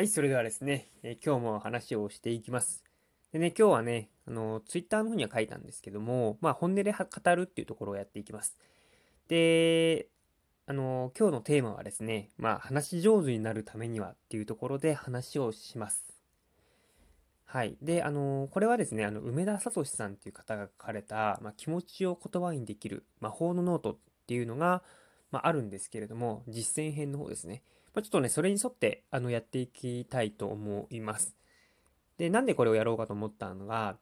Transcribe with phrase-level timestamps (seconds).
[0.00, 2.82] はい、それではですね、え今日も話をしていきます。
[3.34, 8.56] でね、今日はね、あの、ツイッターの方には書いたんですけども、まあ、本音で語るっていうところをやっていきます。
[9.28, 10.08] で、
[10.64, 16.02] あの、今日のテーマはですね、まあ、話し上手になるためにはっていうところで話をします。
[17.44, 17.76] はい。
[17.82, 24.82] で、あの、これはですね、あの、梅田聡さんっていう方が書かれた、まあ、気持ちを言葉にできる魔法のノートっていうのが、
[25.30, 27.62] まあ、あるんですけれども、実践編の方ですね。
[27.94, 31.34] まあ、ちょっとね、それに沿って、あの、やっていきたいと思います。
[32.18, 33.96] で、なんでこれをやろうかと思ったのが、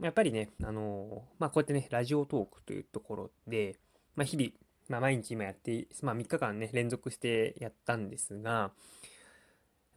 [0.00, 3.76] やっぱりね、あの、まあ、こうやってね、ラジオトークというところで、
[4.16, 4.50] まあ、日々、
[4.88, 8.72] まあ、毎日今やって、まあ、3日間ね、連続してやったんですが、やっ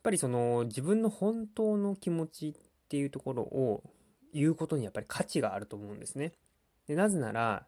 [0.03, 2.53] ぱりその、自分の本当の気持ちっ
[2.89, 3.83] ていうところを
[4.33, 6.33] 言うことにやっぱり価値があると思うんですね。
[6.87, 7.65] で、なぜなら、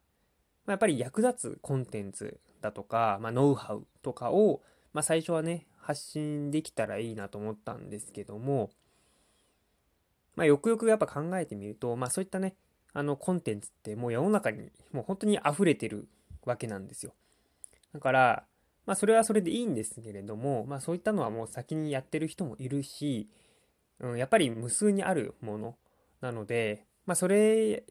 [0.66, 4.62] ま、やっぱり役立つコンテンツだとか、まあ、ノウハウとかを、
[4.94, 8.70] まあ、最初はね、発信できたらいいなと思ったんですけども、
[10.36, 12.56] まあ、よくよくやっぱ考えてみると、まあ、そういったね、
[12.94, 16.08] あの、コンテンツってもう世の中にもう本当に溢れてる
[16.46, 17.14] わけなんですよ。
[17.94, 18.44] だから、
[18.86, 23.30] まあ、それはそれでいいんですけれども、まあ、そういったのはもう先にやってる人もいるし、
[24.00, 25.76] うん、やっぱり無数にあるもの
[26.22, 27.84] なので、まあ、それ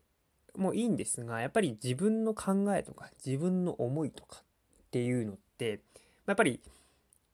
[0.56, 5.80] もいいんですが、やっぱり自分の考えとか、自分の思いとかっていうのって、
[6.26, 6.60] やっぱり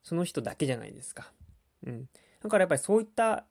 [0.05, 1.33] その人だけじゃないですか。
[1.85, 2.09] うん。
[2.43, 3.47] だからやっぱりそういった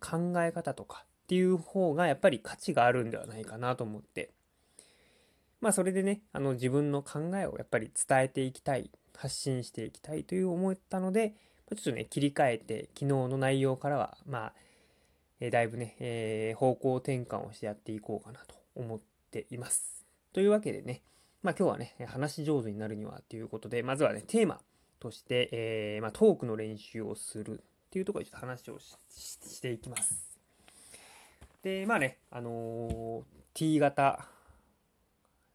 [0.00, 4.30] 考え方とかっていう方がやっぱり価値があるんではないかなと思って。
[5.60, 11.30] まあそれでね、あの自分の考えをやっぱり伝えていきたい、発信していきたいという思ったので、
[11.70, 14.52] ちょっとね、切り替えて昨日の内容からは、まあ、
[15.40, 20.06] えーだいぶね、えー方向転換をしてやっていこうかなと思っています。
[20.32, 21.02] というわけでね、
[21.42, 24.60] まあ今日はね、話し上手になるにはということで、まずはね、テーマ
[25.00, 30.38] として、えーまあ、トークの練習をするっていうところでちょっと話をしししていきます。
[31.62, 33.22] で、まあね、あのー
[33.54, 34.26] T 型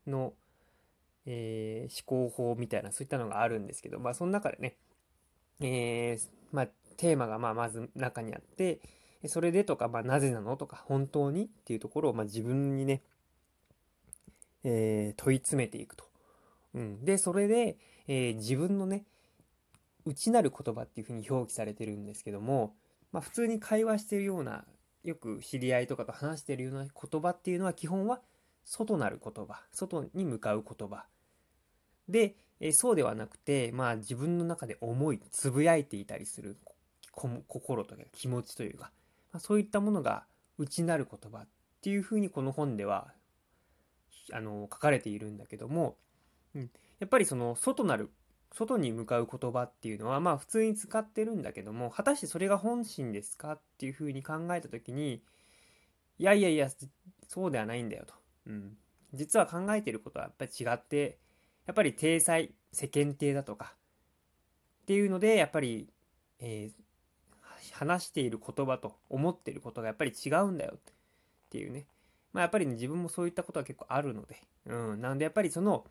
[0.08, 0.34] の、
[1.26, 4.76] えー思考法みたいな、そういったのがあるんですけど、まあその中でね、
[5.60, 8.80] えーまあテーマがまあまず中にあって、
[9.28, 13.02] それでとか、まあなぜなのとか、本当にっていうところを、まあ自分にね、
[14.64, 16.06] えー問い詰めていくと。
[16.74, 17.78] うん、で、それで、
[18.08, 19.06] えー自分のね、
[20.06, 22.76] 内なる言葉っていうふうに表記されてるんですけども、
[23.12, 24.66] まあ普通に会話してるような、
[25.04, 28.22] よく知り合いとかと話してるような言葉っていうのは基本は
[28.66, 31.06] 外なる言葉、外に向かう言葉。
[32.08, 36.58] で、えそうではなくて、まあ自分の中で思い、つぶやいていたりする
[37.12, 38.92] 心とか気持ちというか、
[39.32, 40.26] まあ、そういったものが
[40.58, 41.48] 内なる言葉っ
[41.82, 43.14] ていうふうにこの本では
[44.32, 45.98] あの書かれているんだけども、
[46.56, 46.70] うん、
[47.00, 48.12] やっぱりその外なる
[48.54, 55.24] 外に向かう言葉っていうのはまあ普通に使ってるんだけども果たしてそれが本心ですかっていうふうに考えた時に
[56.20, 56.70] いやいやいや
[57.28, 58.14] そうではないんだよと、
[58.48, 58.78] うん、
[59.14, 61.18] 実は考えてることはやっぱり違って
[61.66, 63.74] やっぱり体裁世間体だとか
[64.84, 65.90] っていうのでやっぱり、
[66.40, 66.82] えー
[67.82, 70.80] 話している言葉と思ってることがやっぱり違うんだよっ
[71.50, 71.88] ていうね。
[72.32, 74.36] まあやっぱりね、自分もそういったことは結構あるので。
[74.68, 75.02] うん。
[75.02, 75.86] なのでやっぱりその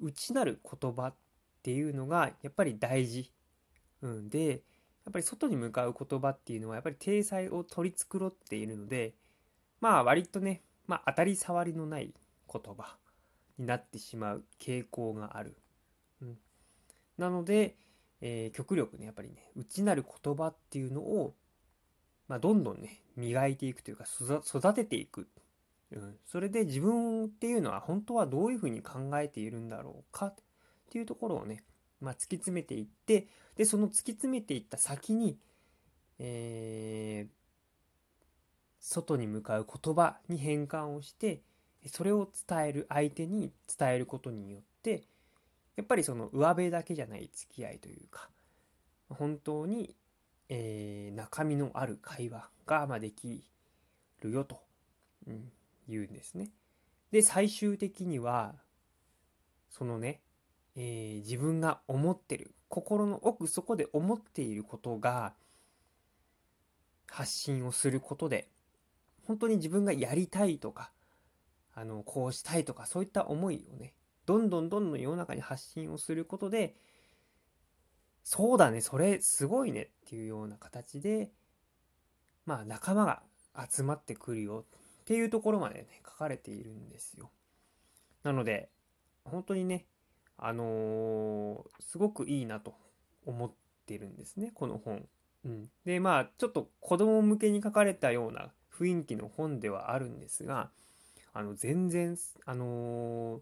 [0.00, 1.27] 内なる言葉って
[1.62, 3.32] ていうのがやっぱり大事。
[4.02, 4.28] うん。
[4.28, 9.14] で、やっぱり外に向かう言葉っていうのはやっぱり体裁を取り繕っているので、
[9.80, 12.12] まあ割とね、まあ当たり障りのない
[12.52, 12.96] 言葉
[13.58, 15.56] になってしまう傾向がある。
[16.22, 16.38] うん。
[17.16, 17.76] なので、
[18.20, 21.34] えー極力ね、やっぱりね、内なる言葉っていうのを、
[22.26, 25.28] まあ、どんどんね、磨いていくというか、育てていく。
[25.90, 26.16] うん。
[26.26, 30.34] それで自分っていうのは本当はどういうふうに考えているんだろうか
[30.88, 31.62] っていうところをね、
[32.00, 35.38] まあ、突き詰めていって、で、その突き詰めていった先に、
[36.18, 37.38] えー
[38.80, 41.42] 外に向かう言葉に変換をして、
[41.86, 45.02] それを伝える相手に伝えることによって、
[45.76, 48.30] やっぱりその上辺だけじゃない付き合いというか、
[49.10, 49.94] 本当に、
[50.48, 53.44] えー中身のある会話がまあでき
[54.22, 54.60] るよと、
[55.26, 55.50] うん、
[55.88, 56.50] 言うんですね。
[57.10, 58.54] で、最終的には、
[59.70, 60.20] そのね、
[60.80, 65.34] えー自分が思ってる、心の奥底で思っていることが、
[67.10, 68.48] 発信をすることで、
[69.26, 70.92] 本当に自分がやりたいとか、
[71.74, 73.92] あの、こうしたいとか、そういった思いをね、
[74.24, 76.76] どんどんどんどん世の中に発信をすることで、
[78.22, 81.32] そうだね、それすごいねっていうような形で、
[82.46, 83.22] まあ仲間が
[83.68, 84.64] 集まってくるよ
[85.00, 87.30] っていうところまでね、書かれているんですよ。
[88.22, 88.70] なので、
[89.24, 89.86] 本当にね、
[90.38, 92.74] あのーすごくいいなと
[93.26, 93.50] 思っ
[93.86, 95.06] てるんですね、この本。
[95.44, 100.70] うん、でまあちょっと子供向けに書かれたような雰囲気の本ではあるんですが
[101.32, 103.40] あの全然あのー、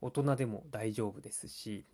[0.00, 1.86] 大人でも大丈夫ですし、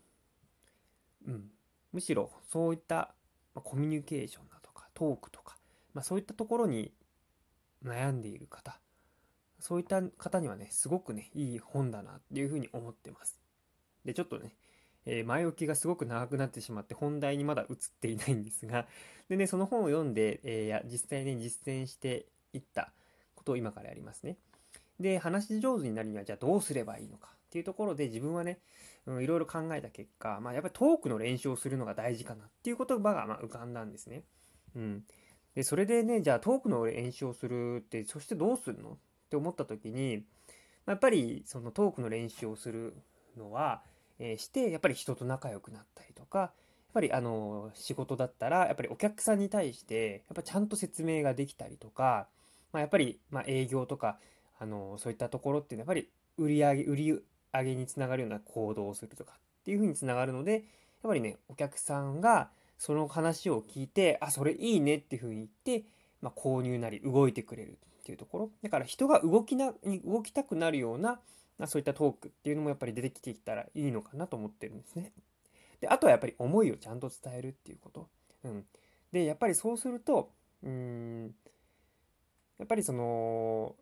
[1.27, 1.51] うん、
[1.93, 3.15] むしろそういった、
[3.55, 5.57] まあ、コミュニケーションだとかトークとか、
[5.93, 6.93] まあ、そういったところに
[7.85, 8.81] 悩んでいる方
[9.61, 13.44] そういった方にはねすごくねいい本だなっていうふうに思ってます。
[14.05, 14.55] でちょっとね
[15.07, 18.87] えー、前置きがすごく長くなってしまって本題にまだ移っていないんですが、
[19.29, 22.93] でね、その本を読んで、えー、実際に実践していった
[23.35, 24.39] ことを今からやりますね。
[25.01, 28.61] で、話し上手になるにはじゃあどうすればいいのかっていうところで自分はね、
[29.07, 34.23] うん、いろいろ考えた結果、まあやっぱりトークの練習をするのが大事かなっていう言葉がま浮かんだんですね。
[34.75, 35.05] うん。
[35.55, 38.97] で、それでね、じゃあトークの練習をするって、そしてどうするのっ
[39.29, 40.25] て思った時に、
[40.87, 42.95] やっぱりそのトークの練習をする
[43.37, 43.83] のは、
[44.19, 46.51] えして、やっぱり人と仲良くなったりとか、やっ
[46.95, 52.29] ぱりあの仕事だったらやっぱりお客さんに対してやっぱちゃんと説明ができたりとか、
[52.73, 54.19] まあ、やっぱりま営業とか
[54.61, 57.21] あのそういったところっていうのはやっぱり売り上げ売り
[57.53, 60.63] 上げにつながるような行動をするとかっていうふうにつながるのでやっ
[61.03, 65.85] ぱりねお客さんがその話を聞いてあそれいいねっていうふうに言って、
[66.23, 68.51] まあ、購入なり動いてくれるっていうところ。
[68.63, 69.73] だから人が動きな
[70.05, 71.19] 動きたくなるような、
[71.67, 75.13] そういったトークっていうのもやっぱり出てきてきたらいいのかなと思ってるんですね。
[75.81, 78.09] で、あとはやっぱり思いをちゃんと伝えるっていうこと。
[78.45, 78.65] うん。
[79.13, 81.35] で、やっぱりそうすると、うん、
[82.59, 83.77] やっぱりその、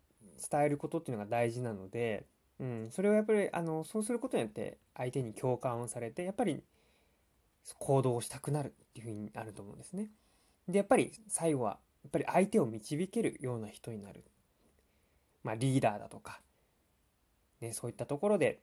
[0.49, 2.25] 伝えることっていうのが大事なので、
[2.59, 6.63] うん、それをやっぱり、あの、そうすることによって相手に共感をされて、やっぱり
[7.79, 10.09] 行動をしたくなるっていうふうになると思うんですね。
[10.67, 14.23] で、やっぱり最後は、やっぱり相手を導けるような人になる。
[15.43, 16.41] まあ、リーダーだとか、
[17.63, 18.59] ね、そういったところで、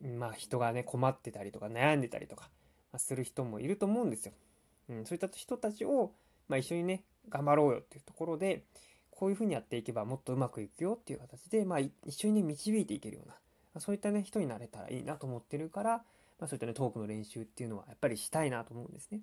[0.00, 2.50] まあ人がね、困ってたりとか悩んでたりとか、
[2.92, 4.32] まする人もいると思うんですよ。
[4.88, 6.12] うん、そういった人たちを、
[6.48, 8.64] まあ、一緒にね、頑張ろうよっていうところで、
[9.10, 13.34] こういうふうにやっていけばもっとうまくいくよっていう形で、まあ、一緒にね、導いていけるような、
[13.74, 16.04] ま、そういったね、人になれたらいいなと思ってるから、
[16.38, 19.20] まあ、そういったね、トークの練習っていうのはやっぱりしたいなと思うんですね。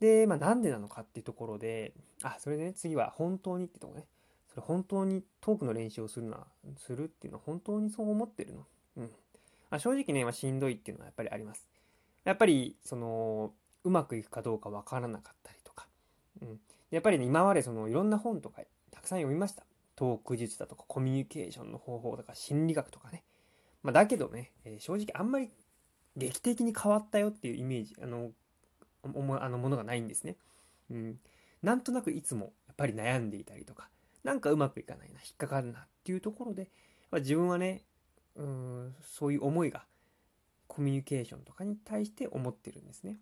[0.00, 1.92] で、まあ、なんでなのかっていうところで、
[2.22, 4.04] あ、それでね、次は本当にってとこね。
[4.48, 6.46] それ本当にトークの練習をするな、
[6.76, 8.66] するっていうのは本当にそう思ってるの
[8.96, 9.10] うん。
[9.70, 11.68] あ正直ね、まあ、しんどいっていうのはやっぱりあります。
[12.24, 13.52] やっぱり、その、
[13.84, 15.86] うまくいくかどうかわからなかったりとか。
[16.42, 16.60] うん。
[16.90, 19.64] やっぱりね、今までそのいろんな本とかたくさん読みました。
[19.96, 23.24] トーク術だとかコミュニケーションの方法とか心理学とかね。
[23.82, 25.50] まあ、だけどね、えー、正直あんまり
[26.16, 28.30] 劇的に変わったよっていうイメージ、あの、
[29.04, 30.36] あのものがないんですね。
[30.90, 31.18] うん。
[31.62, 33.88] なんとなくいつもやっぱり悩んでいたりとか、
[34.24, 36.70] なんかうまくいかないな、引っかかるなっていうところで、
[37.10, 37.84] ま、自分はね、
[38.36, 39.84] うん、そういう思いが
[40.66, 43.18] コミュニケーションとかに対して思ってるんですね。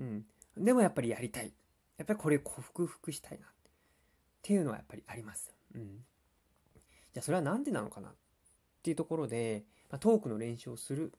[0.00, 0.24] うん。
[0.56, 1.52] でもやっぱりやりたい。
[1.98, 3.50] やっぱりこれを克服したいなっ
[4.42, 5.54] ていうのはやっぱりあります。
[5.74, 6.04] うん。
[7.12, 8.12] じゃあそれは何でなのかなっ
[8.82, 11.12] ていうところで、まあ、トークの練習をする、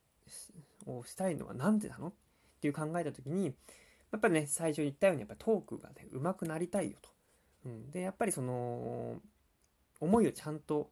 [0.85, 2.13] をしたいのは何でなのっ
[2.61, 7.09] ていう考えた時に、やっぱりね、最初に言ったようにやっぱトークがね、上手くなりたいよと。
[7.67, 9.17] うん、でやっぱりその
[9.99, 10.89] 思いをちゃんと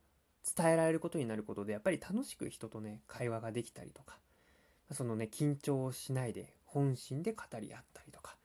[0.56, 4.18] 伝えられることになることでやっぱり楽しく人とね会話ができたりとか
[4.92, 8.36] そのね緊張しないで本心で語り合ったりとか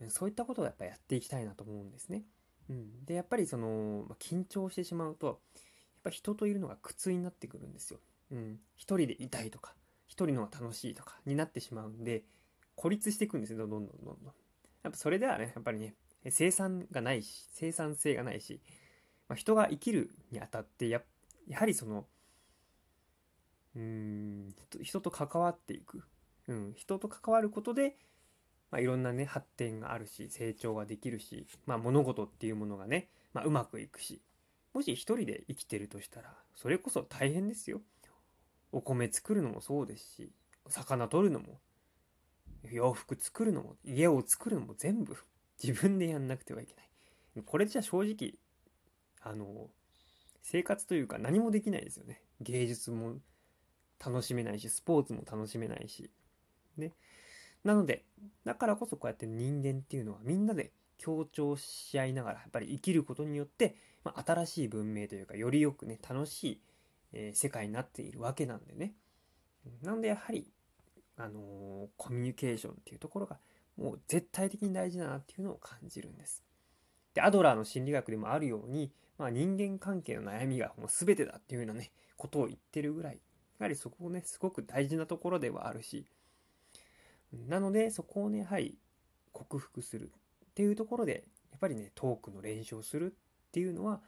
[0.00, 2.22] うんそういったことをやっぱやっていきたいなと思うんですね。
[2.70, 5.36] うん、でやっぱりその、ま緊張してしまうとやっ
[6.04, 7.98] ぱ人といるのが苦痛になってくるんですよ。
[8.30, 9.74] うん、一人でいたいとか
[10.06, 12.22] 一人のが楽しいとかになってしまうんで
[12.76, 14.16] 孤立していくんですよどんどんどんどん。
[14.84, 15.94] やっぱそれではねやっぱりね
[16.30, 18.60] 生産がないし、生産性がないし、
[19.28, 21.02] まあ、人が生きるにあたってや、
[21.48, 22.06] やはりその、
[23.74, 26.02] うん、人と関わっていく。
[26.48, 27.96] うん、人と関わることで、
[28.70, 34.20] まあ、いろんなね、発展があるし、成長ができるし、まあ、物事っていうものがね、まあ、うまくいくし、
[34.72, 37.80] もし一人で生きてるとしたら、それこそ大変ですよ。
[38.72, 40.32] お米作るのもそうですし、
[40.68, 41.60] 魚取るのも、
[42.70, 45.16] 洋服作るのも、家を作るのも全部
[45.62, 47.44] 自分でやんなくてはいけない。
[47.44, 48.34] これじゃ正直、
[49.22, 49.70] あの、
[50.42, 52.20] 生活というか何もできないですよね。
[52.40, 53.16] 芸術も
[54.04, 56.10] 楽しめないし、スポーツも楽しめないし。
[56.76, 56.92] ね。
[57.64, 58.04] なので、
[58.44, 66.60] だからこそこうやって人間っていうのはみんなで協調し合いながら、やっぱり生きることによって、まあ、新しい文明というか、よりよくね、楽しい、
[67.12, 68.94] えー、世界になっているわけなんでね。
[69.82, 70.48] なんでやはり、
[71.16, 73.38] あのー、コミュニケーションっていうところが
[73.76, 76.42] もう絶対的に大事だなっていうのを感じるんです。
[77.14, 83.20] で、アドラーの心理学でもあるように、まあ、人間関係の悩みがもう全てだっていうようなね、ことを言ってるぐらい、
[83.58, 86.06] やはりそこをね、すごく大事なところではあるし、
[87.32, 88.76] なので、そこをね、やはり
[89.32, 90.12] 克服する。
[90.52, 94.02] っていうところで、やっぱりね、トークの練習をするっていうのは、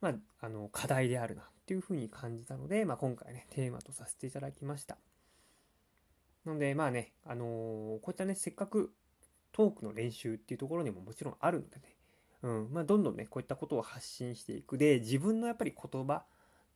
[0.00, 4.98] まあ、あの、課題であるなっていうふうに感じたので、まあ、今回ね、テーマとさせていただきました。
[6.44, 7.46] なので、まあね、あのー
[8.00, 8.92] こういったね、せっかく
[9.52, 11.96] トークの練習っていうところにももちろんあるのでね、
[12.42, 14.78] うん、まあ、どんどんね、こういったことを発信していく。
[14.78, 16.24] で、自分のやっぱり言葉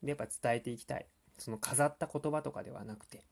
[0.03, 1.07] でやっぱ伝えていきたい。
[1.39, 3.25] その飾った言葉とかではなくて、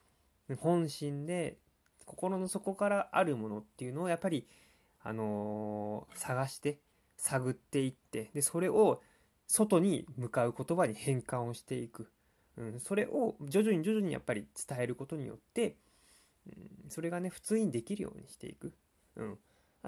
[0.58, 1.58] 本心で
[2.04, 4.48] 心の底からあるものっていうのをやっぱり、
[5.02, 6.78] あのー探して、
[7.16, 9.02] 探っていって、で、それを
[9.46, 12.10] 外に向かう言葉に変換をしていく。
[12.56, 15.76] うん、それを徐々に徐々にやっぱり伝えることによって、
[16.46, 16.50] う
[16.86, 18.72] ん、それがね、普通にできるようにしていく。
[19.16, 19.38] うん。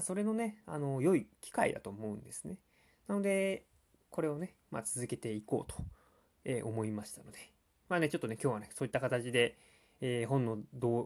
[0.00, 2.58] それのね、あの、良い機会だと思うんですね。
[3.06, 3.66] なので、
[4.10, 5.82] これをね、まあ、続けていこうと、
[6.44, 7.38] えー思いましたので。
[7.88, 9.56] まあね、ちょっとね、今日はね、そういった形で、
[10.00, 10.58] えー本の、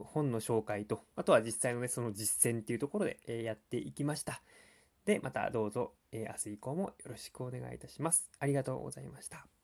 [0.04, 4.42] 本の紹介と、あとは実際のね、その実践っていうところで、えーやっていきました。
[5.04, 8.30] で、またどうぞ、え明日以降もよろしくお願いいたします。
[8.38, 9.57] ありがとうございました。